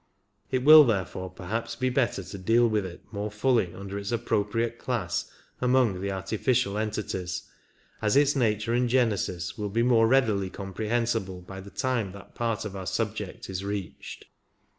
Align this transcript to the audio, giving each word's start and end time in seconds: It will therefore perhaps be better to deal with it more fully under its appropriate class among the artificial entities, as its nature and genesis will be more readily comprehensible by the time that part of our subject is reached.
It 0.49 0.63
will 0.63 0.83
therefore 0.83 1.29
perhaps 1.29 1.75
be 1.75 1.91
better 1.91 2.23
to 2.23 2.37
deal 2.39 2.67
with 2.67 2.87
it 2.87 3.03
more 3.11 3.29
fully 3.29 3.71
under 3.75 3.99
its 3.99 4.11
appropriate 4.11 4.79
class 4.79 5.29
among 5.61 6.01
the 6.01 6.09
artificial 6.09 6.75
entities, 6.75 7.43
as 8.01 8.15
its 8.17 8.35
nature 8.35 8.73
and 8.73 8.89
genesis 8.89 9.59
will 9.59 9.69
be 9.69 9.83
more 9.83 10.07
readily 10.07 10.49
comprehensible 10.49 11.41
by 11.41 11.61
the 11.61 11.69
time 11.69 12.13
that 12.13 12.33
part 12.33 12.65
of 12.65 12.75
our 12.75 12.87
subject 12.87 13.47
is 13.47 13.63
reached. 13.63 14.25